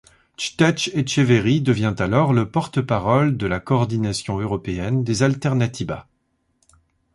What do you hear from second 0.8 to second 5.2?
Etcheverry devient alors le porte-parole de la coordination européenne